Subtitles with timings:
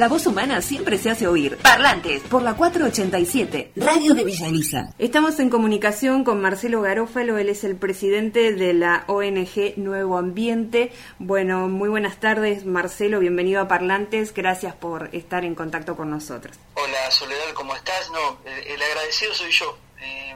[0.00, 1.58] La voz humana siempre se hace oír.
[1.58, 4.94] Parlantes, por la 487, Radio de Villa Elisa.
[4.98, 10.90] Estamos en comunicación con Marcelo Garófalo, él es el presidente de la ONG Nuevo Ambiente.
[11.18, 16.56] Bueno, muy buenas tardes, Marcelo, bienvenido a Parlantes, gracias por estar en contacto con nosotros.
[16.76, 18.08] Hola, Soledad, ¿cómo estás?
[18.08, 19.76] No, el agradecido soy yo.
[20.00, 20.34] Eh,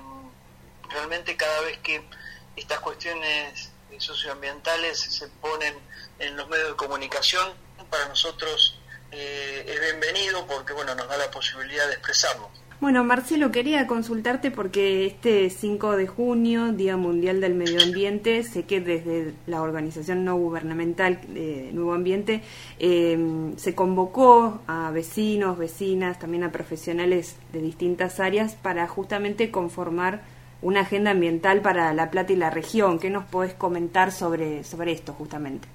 [0.91, 2.03] realmente cada vez que
[2.55, 5.75] estas cuestiones socioambientales se ponen
[6.19, 8.79] en los medios de comunicación, para nosotros
[9.15, 12.49] eh, es bienvenido porque bueno nos da la posibilidad de expresarnos.
[12.81, 18.65] Bueno, Marcelo, quería consultarte porque este 5 de junio, Día Mundial del Medio Ambiente, sé
[18.65, 22.43] que desde la organización no gubernamental de Nuevo Ambiente
[22.81, 30.23] eh, se convocó a vecinos, vecinas, también a profesionales de distintas áreas para justamente conformar
[30.61, 32.99] una agenda ambiental para La Plata y la región.
[32.99, 35.69] ¿Qué nos podés comentar sobre, sobre esto justamente?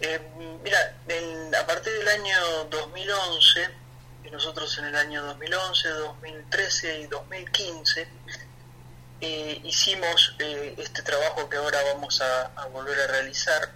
[0.00, 0.20] Eh,
[0.62, 0.78] mira,
[1.58, 3.70] a partir del año 2011,
[4.24, 8.08] y nosotros en el año 2011, 2013 y 2015,
[9.22, 13.70] eh, hicimos eh, este trabajo que ahora vamos a, volver a realizar.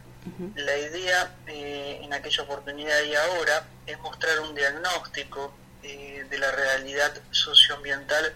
[0.54, 8.34] La idea en aquella oportunidad y ahora es mostrar un diagnóstico de la realidad socioambiental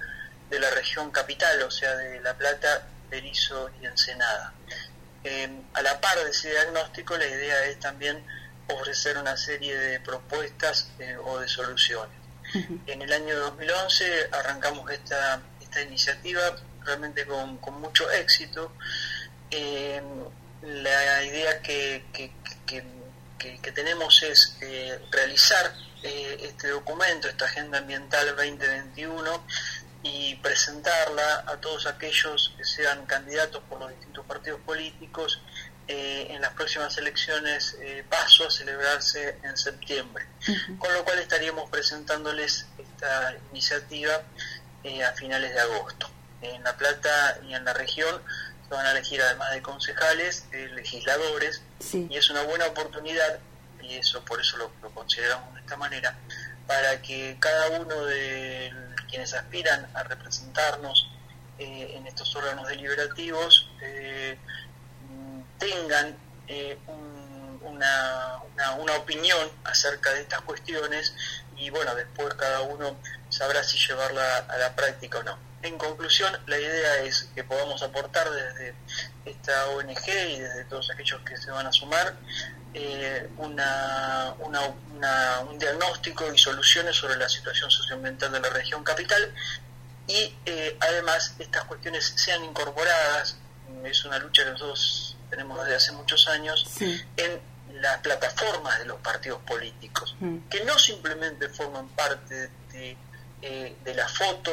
[0.49, 4.55] de la región capital, o sea, de La Plata, Berizo y Ensenada.
[5.25, 8.23] Eh, a la par de ese diagnóstico, la idea es también
[8.69, 12.17] ofrecer una serie de propuestas eh, o de soluciones.
[12.87, 16.41] En el año 2011 arrancamos esta, esta iniciativa
[16.85, 18.73] realmente con, mucho éxito.
[19.51, 20.01] Eh,
[20.63, 24.57] la idea que, que, tenemos es
[25.11, 29.47] realizar este documento, esta Agenda Ambiental 2021,
[30.05, 35.41] y presentarla a todos aquellos que sean candidatos por los distintos partidos políticos
[35.89, 40.27] eh, en las próximas elecciones eh, paso a celebrarse en septiembre.
[40.79, 44.23] Con lo cual estaríamos presentándoles esta iniciativa
[44.83, 46.11] eh, a finales de agosto.
[46.43, 48.21] En La Plata y en la región
[48.69, 50.45] se van a elegir además de concejales,
[50.75, 51.63] legisladores,
[51.93, 53.39] y es una buena oportunidad,
[53.81, 56.19] y eso por eso lo, lo consideramos de esta manera,
[56.67, 58.73] para que cada uno de
[59.05, 61.11] quienes aspiran a representarnos
[61.59, 64.37] eh, en estos órganos deliberativos eh,
[65.59, 66.17] tengan
[66.49, 66.77] eh,
[67.63, 68.41] una,
[68.79, 71.15] una, opinión acerca de estas cuestiones
[71.57, 72.97] y bueno, después cada uno
[73.29, 75.39] sabrá si llevarla a la práctica o no.
[75.63, 78.75] En conclusión, la idea es que podamos aportar desde
[79.25, 82.15] esta ONG y desde todos aquellos que se van a sumar
[82.75, 84.35] eh, una,
[85.49, 89.33] un diagnóstico y soluciones sobre la situación socioambiental de la región capital
[90.07, 93.37] y eh, además estas cuestiones sean incorporadas,
[93.85, 97.41] es una lucha que nosotros tenemos desde hace muchos años, en
[97.81, 100.49] las plataformas de los partidos políticos, mm.
[100.51, 102.97] que no simplemente forman parte de,
[103.43, 104.51] eh, de la foto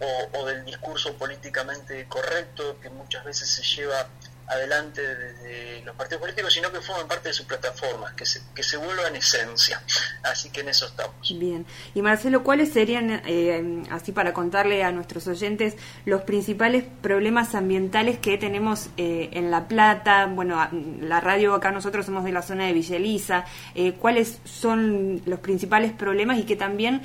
[0.00, 4.06] o, o, del discurso políticamente correcto que muchas veces se lleva
[4.48, 8.62] adelante desde los partidos políticos, sino que forman parte de su plataforma, que se, que
[8.62, 9.82] se vuelvan esencia.
[10.22, 11.38] Así que en eso estamos.
[11.38, 11.66] Bien.
[11.94, 18.18] Y Marcelo, ¿cuáles serían, eh, así para contarle a nuestros oyentes, los principales problemas ambientales
[18.18, 20.26] que tenemos eh, en La Plata?
[20.26, 20.68] Bueno,
[21.00, 23.44] la radio acá nosotros somos de la zona de Villa Elisa.
[23.74, 27.02] Eh, ¿Cuáles son los principales problemas y que también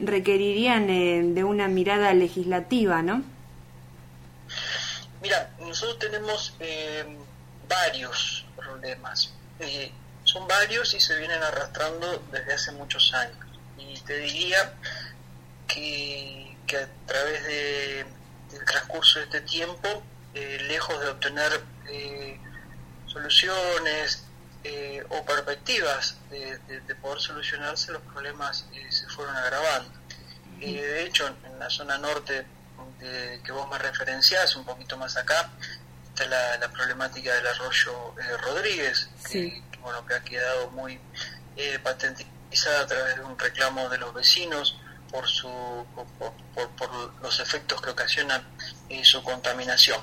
[0.00, 3.22] requerirían de una mirada legislativa, no?
[5.20, 7.04] Mira, nosotros tenemos eh,
[7.68, 9.32] varios problemas.
[9.58, 9.92] Eh,
[10.24, 13.38] son varios y se vienen arrastrando desde hace muchos años.
[13.78, 14.74] Y te diría
[15.66, 18.06] que, a través de,
[18.50, 20.02] del transcurso de este tiempo,
[20.34, 21.62] eh, lejos de obtener
[23.06, 24.24] soluciones
[25.08, 29.90] o perspectivas de, de, poder solucionarse, los problemas se fueron agravando.
[30.60, 32.44] de hecho, en la zona norte
[33.42, 35.50] que vos me referenciás, un poquito más acá,
[36.22, 40.98] está la, problemática del arroyo eh, Rodríguez, que, bueno, que ha quedado muy
[41.56, 44.78] eh, patentizada a través de un reclamo de los vecinos
[45.10, 45.48] por, su,
[46.76, 48.42] por, los efectos que ocasiona
[48.88, 50.00] eh, su contaminación.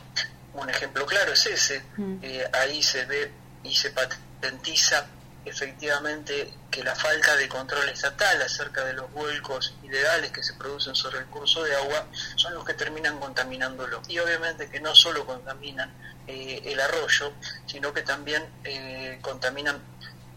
[0.53, 2.19] Un ejemplo claro es ese, mm.
[2.53, 3.31] ahí se ve
[3.63, 5.05] y se patentiza
[5.45, 10.95] efectivamente que la falta de control estatal acerca de los vuelcos ilegales que se producen
[10.95, 14.01] sobre el curso de agua son los que terminan contaminándolo.
[14.07, 15.91] Y obviamente que no solo contaminan
[16.27, 17.33] eh, el arroyo,
[17.65, 19.79] sino que también eh, contaminan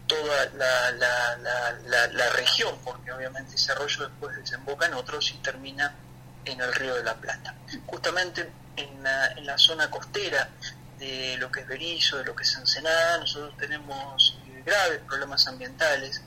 [0.07, 5.93] toda la, región, porque obviamente ese arroyo después desemboca en otros y termina
[6.45, 7.53] en el río de la Plata.
[7.85, 10.49] Justamente en la, en zona costera
[10.97, 16.21] de lo que es Berizo, de lo que es Ensenada, nosotros tenemos graves problemas ambientales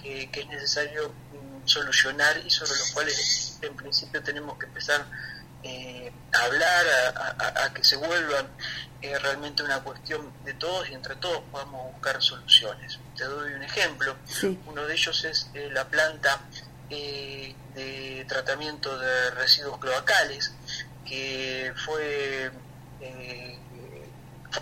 [0.00, 5.04] que, es necesario mm, solucionar y sobre los cuales en principio tenemos que empezar
[5.62, 6.86] eh, a hablar,
[7.38, 8.46] a, que se vuelvan
[9.02, 12.98] eh, realmente una cuestión de todos y entre todos podamos buscar soluciones.
[13.16, 14.16] Te doy un ejemplo,
[14.66, 16.40] uno de ellos es la planta
[16.88, 20.52] de tratamiento de residuos cloacales
[21.04, 22.50] que fue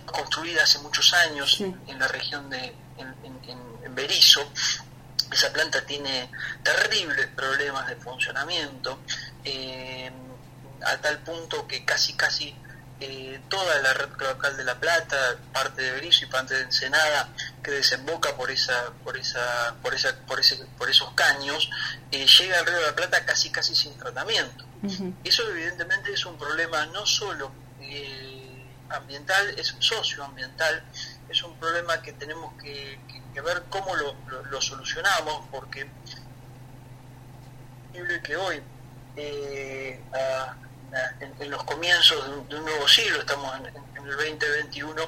[0.07, 4.41] construida hace muchos años en la región de en, Berizo.
[5.33, 6.31] Esa planta tiene
[6.63, 9.01] terribles problemas de funcionamiento,
[9.45, 10.11] eh,
[10.85, 12.55] a tal punto que casi casi
[13.01, 17.29] eh, toda la red cloacal de La Plata, parte de Berizo y parte de Ensenada,
[17.63, 21.69] que desemboca por esa, por esa, por esa, por ese, por esos caños,
[22.13, 24.65] eh, llega al río de la Plata casi casi sin tratamiento.
[25.25, 27.51] Eso evidentemente es un problema no solo
[28.91, 30.83] ambiental, es socioambiental,
[31.29, 32.99] es un problema que tenemos que,
[33.43, 35.89] ver cómo lo, solucionamos, porque
[38.25, 38.61] que hoy,
[39.17, 40.01] eh,
[41.21, 43.67] en, los comienzos de un, nuevo siglo, estamos en,
[44.07, 45.03] el 2021,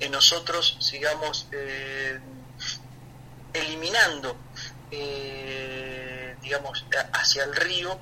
[0.00, 2.18] en nosotros sigamos eh,
[3.52, 4.36] eliminando,
[4.90, 7.98] eh, digamos, hacia el río,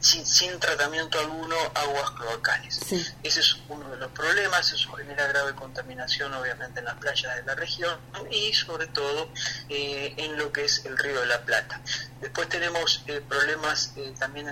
[0.00, 2.80] sin, tratamiento alguno aguas cloacales.
[3.22, 7.42] Ese es uno de los problemas, eso genera grave contaminación obviamente en las playas de
[7.42, 7.98] la región
[8.30, 9.28] y sobre todo
[9.68, 11.80] eh, en lo que es el río de la Plata.
[12.20, 14.48] Después tenemos eh, problemas eh, también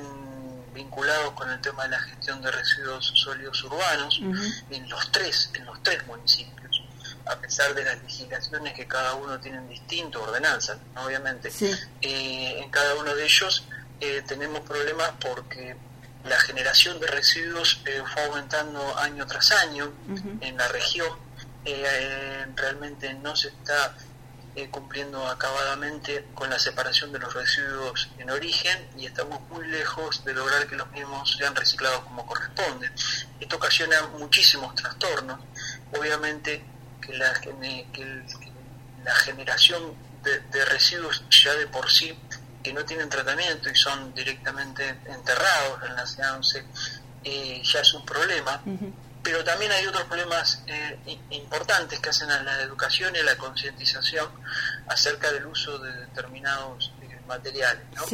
[0.74, 4.20] vinculados con el tema de la gestión de residuos sólidos urbanos
[4.70, 6.82] en los tres, en los tres municipios
[7.26, 11.52] a pesar de las legislaciones que cada uno tiene distinto, ordenanzas, obviamente,
[12.00, 13.64] en cada uno de ellos
[14.00, 15.76] eh, tenemos problemas porque
[16.24, 19.92] la generación de residuos eh, fue aumentando año tras año
[20.40, 21.18] en la región.
[21.64, 23.96] Eh, realmente no se está
[24.72, 30.34] cumpliendo acabadamente con la separación de los residuos en origen y estamos muy lejos de
[30.34, 32.90] lograr que los mismos sean reciclados como corresponde.
[33.38, 35.38] Esto ocasiona muchísimos trastornos.
[35.96, 36.64] Obviamente
[37.00, 37.40] que la,
[39.04, 39.94] la generación
[40.24, 42.18] de residuos ya de por sí
[42.68, 46.64] que no tienen tratamiento y son directamente enterrados en la SEANCE,
[47.24, 48.60] eh, ya es un problema.
[49.22, 53.36] Pero también hay otros problemas eh, importantes que hacen a la educación y a la
[53.36, 54.28] concientización
[54.86, 57.84] acerca del uso de determinados eh, materiales.
[57.94, 58.04] ¿no?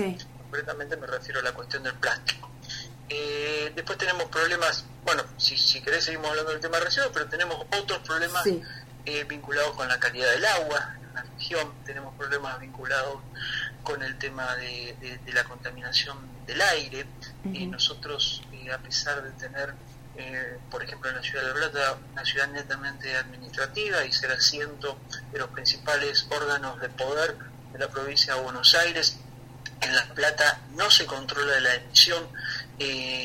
[0.44, 2.48] Concretamente me refiero a la cuestión del plástico.
[3.08, 7.26] Eh, después tenemos problemas, bueno, si, si querés seguimos hablando del tema de residuos, pero
[7.26, 8.44] tenemos otros problemas
[9.28, 13.20] vinculados con la calidad del agua en la región, tenemos problemas vinculados
[13.84, 17.06] con el tema de, la contaminación del aire.
[17.44, 19.74] y nosotros, eh, a pesar de tener,
[20.16, 24.32] eh, por ejemplo, en la ciudad de La Plata, una ciudad netamente administrativa y ser
[24.32, 24.98] asiento
[25.32, 27.36] de los principales órganos de poder
[27.72, 29.18] de la provincia de Buenos Aires,
[29.80, 32.26] en La Plata no se controla la emisión
[32.78, 33.20] de,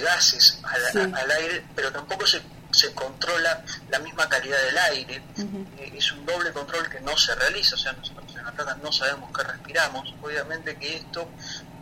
[0.00, 2.40] gases al aire, pero tampoco se
[2.70, 5.22] se controla la misma calidad del aire,
[5.78, 9.30] eh, es un doble control que no se realiza, o sea, nosotros en no sabemos
[9.36, 11.28] qué respiramos, obviamente que esto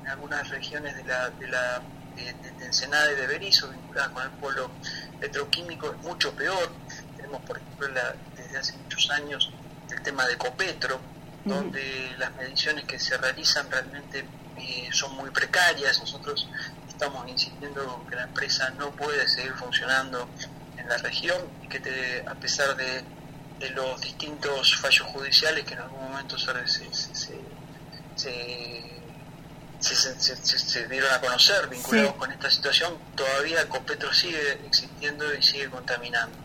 [0.03, 1.83] en algunas regiones de la, de la
[2.15, 4.71] de, Ensenada y de Berizo, vinculadas con el polo
[5.21, 6.71] petroquímico, es mucho peor.
[7.17, 7.89] Tenemos, por ejemplo,
[8.37, 9.53] desde hace muchos años
[9.91, 11.01] el tema de Copetro,
[11.45, 14.25] donde las mediciones que se realizan realmente
[14.57, 16.01] eh, son muy precarias.
[16.01, 16.49] Nosotros
[16.89, 20.29] estamos insistiendo que la empresa no puede seguir funcionando
[20.89, 23.03] la región y que te, a pesar de,
[23.59, 26.53] de, los distintos fallos judiciales que en algún momento se,
[29.81, 35.69] se, se, dieron a conocer vinculados con esta situación, todavía Copetro sigue existiendo y sigue
[35.71, 36.37] contaminando.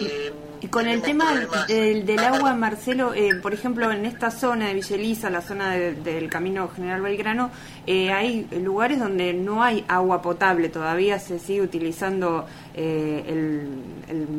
[0.00, 1.34] Eh, y con el tema
[1.68, 6.30] del, ah, agua, Marcelo, eh, por ejemplo, en esta zona de Villeliza, la zona del
[6.30, 7.50] Camino General Belgrano,
[7.86, 13.82] eh, hay lugares donde no hay agua potable, todavía se sigue utilizando el,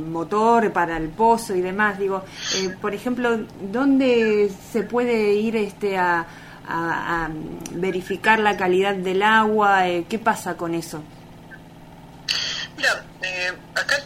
[0.08, 2.00] motor para el pozo y demás.
[2.00, 2.24] Digo,
[2.82, 3.40] por ejemplo,
[3.72, 6.26] ¿dónde se puede ir este a,
[6.68, 7.30] a
[7.74, 9.84] verificar la calidad del agua?
[10.10, 11.04] ¿Qué pasa con eso?
[12.76, 13.06] Mira,
[13.76, 13.98] acá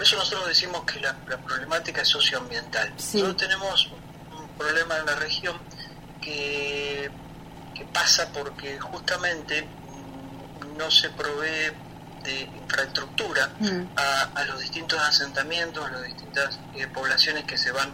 [0.00, 1.14] por eso nosotros decimos que la,
[1.44, 2.90] problemática es socioambiental.
[2.96, 3.90] Nosotros tenemos
[4.32, 5.58] un problema en la región
[6.22, 7.10] que,
[7.92, 9.68] pasa porque justamente
[10.78, 11.70] no se provee
[12.24, 13.88] de infraestructura mm.
[14.36, 17.92] a, los distintos asentamientos, a las distintas eh, poblaciones que se van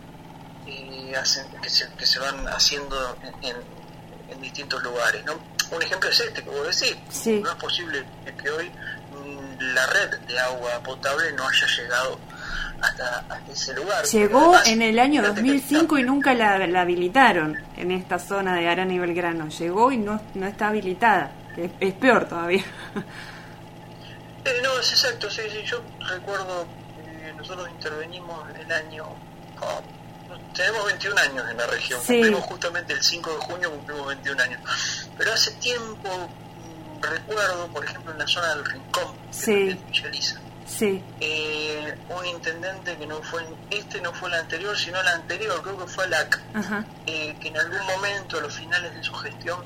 [0.64, 1.12] eh,
[1.60, 5.24] que, se, van haciendo en, distintos lugares.
[5.24, 5.32] ¿no?
[5.72, 6.96] Un ejemplo es este que vos decís.
[7.42, 8.04] No es posible
[8.40, 8.70] que hoy
[9.76, 12.18] la red de agua potable no haya llegado
[12.80, 14.04] hasta, ese lugar.
[14.06, 18.98] Llegó en el año 2005 y nunca la, habilitaron en esta zona de Arana y
[18.98, 19.48] Belgrano.
[19.48, 21.30] Llegó y no, no está habilitada.
[21.80, 22.64] Es, peor todavía.
[24.44, 25.62] Eh, no, es exacto, sí, sí.
[25.64, 26.66] Yo recuerdo,
[27.04, 29.04] eh, nosotros intervenimos en el año.
[29.60, 29.82] Oh,
[30.54, 31.98] tenemos 21 años en la región.
[31.98, 34.60] Cumplimos justamente el 5 de junio, cumplimos 21 años.
[35.18, 36.30] Pero hace tiempo,
[37.00, 39.78] recuerdo, por ejemplo, en la zona del Rincón, sí.
[40.66, 41.02] Sí.
[41.20, 45.78] Eh, un intendente que no fue, este no fue el anterior, sino el anterior, creo
[45.78, 46.40] que fue LAC,
[47.06, 49.64] eh, que en algún momento, a los finales de su gestión,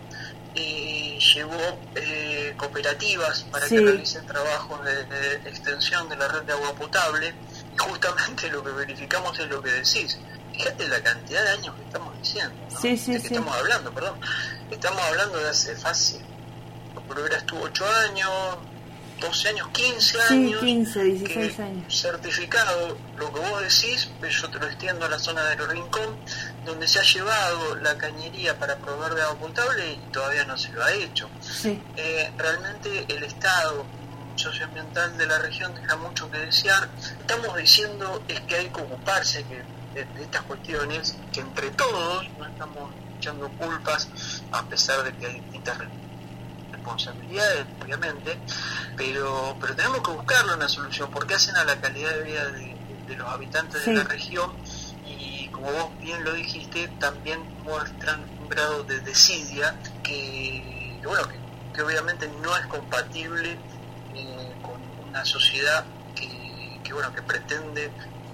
[0.54, 6.74] eh, llevó eh, cooperativas para que realicen trabajos de, extensión de la red de agua
[6.74, 7.34] potable,
[7.72, 10.18] y justamente lo que verificamos es lo que decís.
[10.52, 14.20] Fíjate la cantidad de años que estamos diciendo, sí, sí, de que estamos hablando, perdón.
[14.70, 16.20] Estamos hablando de hace fácil,
[17.14, 18.30] por estuvo 8 años,
[19.20, 20.60] 12 años, 15 años.
[20.60, 22.00] Sí, 15, 16 años.
[22.00, 26.16] Certificado, lo que vos decís, yo te lo extiendo a la zona del Rincón,
[26.64, 30.70] donde se ha llevado la cañería para proveer de agua potable y todavía no se
[30.70, 31.28] lo ha hecho.
[31.40, 31.82] Sí.
[31.96, 33.84] Eh, realmente el estado
[34.36, 36.88] socioambiental de la región deja mucho que desear.
[37.18, 39.64] Estamos diciendo es que hay que ocuparse que
[39.94, 44.08] de, estas cuestiones, que entre todos no estamos echando culpas,
[44.52, 45.76] a pesar de que hay distintas
[46.80, 48.38] responsabilidades, obviamente,
[48.96, 52.76] pero, pero tenemos que buscarle una solución, porque hacen a la calidad de vida de,
[53.16, 54.52] los habitantes de la región
[55.04, 61.24] y como vos bien lo dijiste, también muestran un grado de desidia que, bueno,
[61.74, 63.58] que, obviamente no es compatible
[64.14, 65.84] eh, con una sociedad
[66.14, 67.90] que, que, bueno, que pretende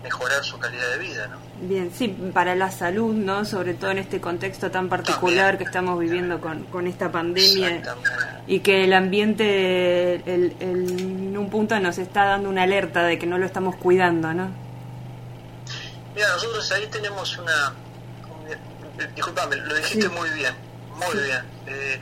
[0.06, 1.36] mejorar su calidad de vida, ¿no?
[1.66, 3.44] Bien, sí, para la salud, ¿no?
[3.44, 7.82] Sobre todo en este contexto tan particular que estamos viviendo con, con esta pandemia
[8.46, 13.36] y que el ambiente en un punto nos está dando una alerta de que no
[13.36, 14.48] lo estamos cuidando, ¿no?
[16.14, 17.74] Mira, nosotros ahí tenemos una...
[19.14, 20.54] Disculpame, lo dijiste muy bien,
[20.94, 21.42] muy bien.
[21.66, 22.00] Eh,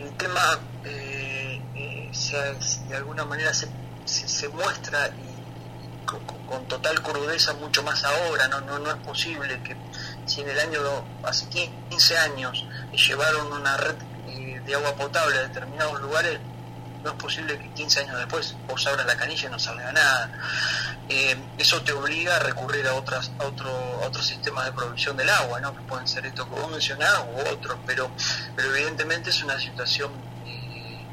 [0.00, 2.10] el tema eh, eh,
[2.88, 3.68] de alguna manera se,
[4.04, 5.27] se muestra y
[6.48, 9.76] con, total crudeza mucho más ahora, no, no, no es posible que
[10.26, 10.80] si en el año,
[11.24, 13.96] hace 15 años, llevaron una red
[14.28, 16.38] eh, de agua potable a determinados lugares,
[17.02, 20.30] no es posible que 15 años después vos abras la canilla y no salga nada.
[21.08, 23.70] Eh, eso te obliga a recurrir a otras a otro,
[24.04, 25.74] otros sistemas de producción del agua, ¿no?
[25.74, 28.10] que pueden ser estos que vos mencionás u otros, pero,
[28.54, 30.10] pero evidentemente es una situación,
[30.44, 31.06] eh,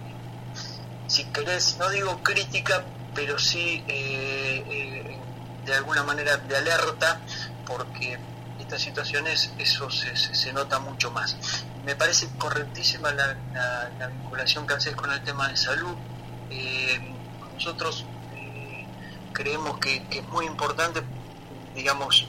[1.07, 2.83] si querés, no digo crítica,
[3.15, 5.17] pero sí eh, eh,
[5.65, 7.21] de alguna manera de alerta,
[7.65, 8.19] porque
[8.59, 11.37] estas situaciones eso se, nota mucho más.
[11.85, 13.35] Me parece correctísima la,
[13.97, 15.95] la, vinculación que haces con el tema de salud.
[16.51, 17.13] Eh,
[17.55, 18.05] nosotros
[19.33, 21.01] creemos que, es muy importante,
[21.73, 22.27] digamos,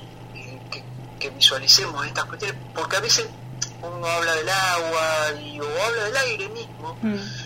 [1.19, 3.27] que, visualicemos estas cuestiones, porque a veces
[3.83, 6.97] uno habla del agua y, o habla del aire mismo.
[7.03, 7.46] Mm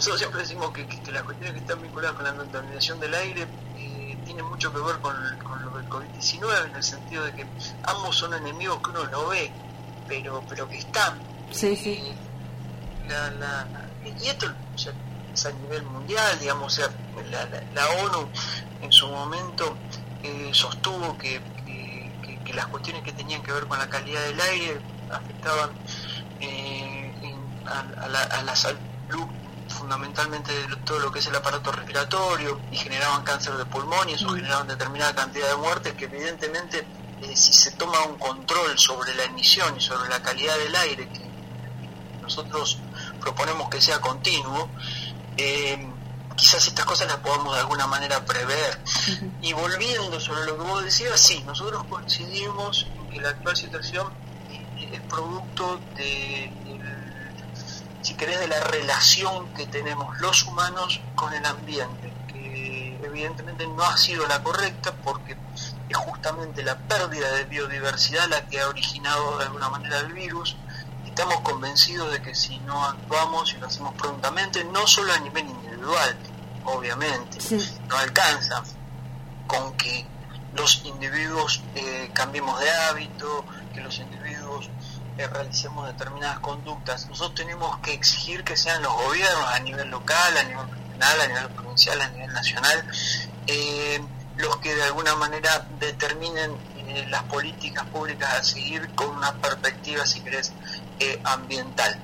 [0.00, 4.16] nosotros siempre decimos que, las cuestiones que están vinculadas con la contaminación del aire eh,
[4.24, 7.46] tienen mucho que ver con, lo del COVID-19, en el sentido de que
[7.82, 9.52] ambos son enemigos que uno no ve,
[10.08, 11.18] pero pero que están.
[11.50, 12.14] Sí, sí.
[14.22, 14.50] y esto
[15.34, 16.88] es a nivel mundial, digamos, o sea,
[17.74, 18.26] la, ONU
[18.80, 19.76] en su momento
[20.22, 21.42] eh, sostuvo que,
[22.54, 24.80] las cuestiones que tenían que ver con la calidad del aire
[25.12, 25.70] afectaban
[26.40, 27.12] eh,
[27.66, 28.80] a, la, a la salud
[29.80, 34.12] fundamentalmente de todo lo que es el aparato respiratorio y generaban cáncer de pulmón y
[34.12, 34.34] eso mm.
[34.36, 36.86] generaba determinada cantidad de muertes que evidentemente
[37.22, 41.08] eh, si se toma un control sobre la emisión y sobre la calidad del aire
[41.08, 41.30] que
[42.20, 42.78] nosotros
[43.20, 44.68] proponemos que sea continuo,
[45.36, 45.90] eh,
[46.36, 48.80] quizás estas cosas las podamos de alguna manera prever.
[49.42, 54.12] Y volviendo sobre lo que vos decías, sí, nosotros coincidimos en que la actual situación
[54.78, 56.52] es producto de
[58.02, 63.82] si querés, de la relación que tenemos los humanos con el ambiente, que evidentemente no
[63.82, 65.36] ha sido la correcta porque
[65.88, 70.56] es justamente la pérdida de biodiversidad la que ha originado de alguna manera el virus.
[71.04, 75.46] Estamos convencidos de que si no actuamos y lo hacemos prontamente, no solo a nivel
[75.46, 76.16] individual,
[76.64, 77.38] obviamente,
[77.88, 78.62] no alcanza
[79.46, 80.06] con que
[80.54, 84.29] los individuos eh, cambiemos de hábito, que los individuos
[85.26, 87.06] realicemos determinadas conductas.
[87.08, 91.26] Nosotros tenemos que exigir que sean los gobiernos a nivel local, a nivel regional, a
[91.26, 92.90] nivel provincial, a nivel nacional,
[93.46, 94.00] eh,
[94.36, 96.52] los que de alguna manera determinen
[96.86, 100.52] eh, las políticas públicas a seguir con una perspectiva, si querés,
[100.98, 101.98] eh, ambiental.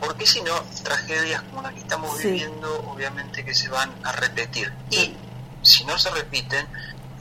[0.00, 4.72] porque si no, tragedias como las que estamos viviendo, obviamente que se van a repetir.
[4.90, 5.14] Y
[5.62, 6.66] si no se repiten,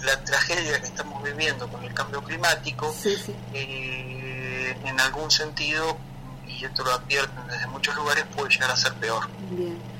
[0.03, 2.93] la tragedia que estamos viviendo con el cambio climático,
[3.53, 4.20] eh,
[4.85, 5.97] en algún sentido,
[6.47, 9.27] y esto lo advierten desde muchos lugares, puede llegar a ser peor.
[9.51, 9.91] Bien.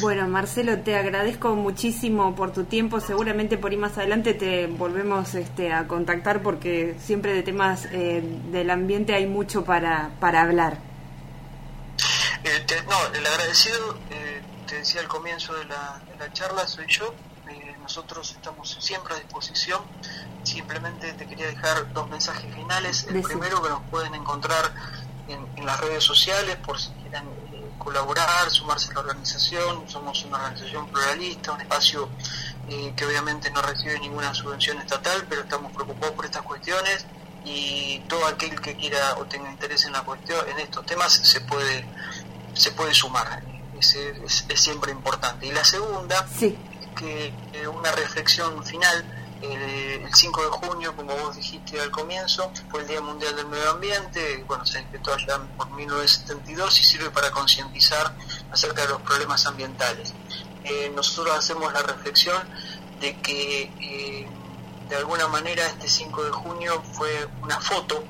[0.00, 3.00] Bueno, Marcelo, te agradezco muchísimo por tu tiempo.
[3.00, 8.22] Seguramente por ahí más adelante te volvemos este, a contactar porque siempre de temas eh,
[8.50, 10.78] del ambiente hay mucho para, para hablar.
[12.42, 16.00] Eh, no, el agradecido, eh, te decía al comienzo de la,
[16.32, 17.14] charla, soy yo.
[17.80, 19.80] nosotros estamos siempre a disposición.
[20.42, 23.06] Simplemente te quería dejar dos mensajes finales.
[23.08, 24.72] El primero que nos pueden encontrar
[25.28, 27.24] en, en las redes sociales por si quieren
[27.80, 29.88] colaborar, sumarse a la organización.
[29.88, 32.08] Somos una organización pluralista, un espacio
[32.68, 37.06] eh, que obviamente no recibe ninguna subvención estatal, pero estamos preocupados por estas cuestiones
[37.44, 41.40] y todo aquel que quiera o tenga interés en la cuestión, en estos temas, se
[41.40, 41.84] puede
[42.54, 43.42] se puede sumar.
[43.78, 45.46] Es, es, siempre importante.
[45.46, 46.56] Y la segunda, sí.
[46.96, 49.04] que eh, una reflexión final
[49.42, 53.70] el 5 de junio, como vos dijiste al comienzo, fue el Día Mundial del Medio
[53.70, 58.14] Ambiente, bueno, se decretó allá por 1972 y sirve para concientizar
[58.52, 60.12] acerca de los problemas ambientales.
[60.64, 62.36] Eh, nosotros hacemos la reflexión
[63.00, 64.28] de que eh,
[64.88, 68.04] de alguna manera este 5 de junio fue una foto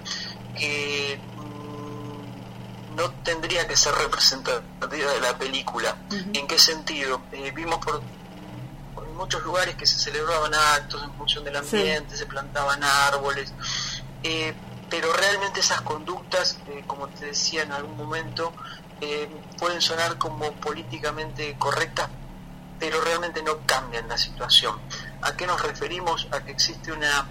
[0.59, 5.97] que mm, no tendría que ser representativa de la película.
[6.33, 7.23] ¿En qué sentido?
[7.31, 8.03] Eh, vimos por
[9.21, 13.53] muchos lugares que se celebraban actos en función del ambiente, se plantaban árboles,
[14.23, 14.55] eh,
[14.89, 18.55] pero realmente esas conductas, eh, como te decía en algún momento,
[19.03, 22.09] eh, pueden sonar como políticamente correctas,
[22.79, 24.81] pero realmente no cambian la situación.
[25.21, 26.27] ¿A qué nos referimos?
[26.31, 27.29] A que existe una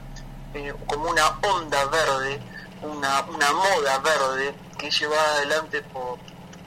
[0.87, 2.39] como una onda verde,
[2.81, 6.17] una, una moda verde que es llevada adelante por,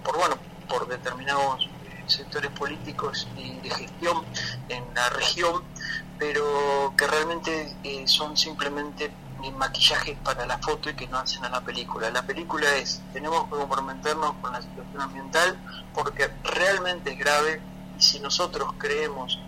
[0.05, 0.37] por bueno
[0.69, 1.69] por determinados
[2.07, 4.25] sectores políticos y de gestión
[4.69, 5.63] en la región,
[6.19, 9.11] pero que realmente eh, son simplemente
[9.51, 12.11] maquillajes para la foto y que no hacen a la película.
[12.11, 15.59] La película es, tenemos que comprometernos con la situación ambiental
[15.95, 17.61] porque realmente es grave
[17.99, 19.39] y si nosotros creemos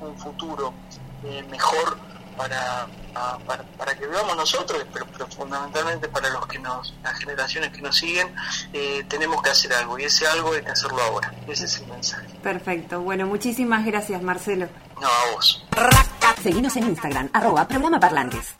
[0.00, 0.74] un futuro
[1.24, 1.96] eh, mejor,
[2.36, 2.86] para,
[3.78, 8.34] para, que vivamos nosotros, pero, fundamentalmente para los que nos, las generaciones que nos siguen,
[8.72, 11.32] eh, tenemos que hacer algo y ese algo hay que hacerlo ahora.
[11.48, 12.26] Ese es el mensaje.
[12.42, 13.00] Perfecto.
[13.00, 14.68] Bueno, muchísimas gracias, Marcelo.
[15.00, 15.64] No, a vos.
[16.42, 18.54] Seguimos en Instagram, arroba programa parlantes.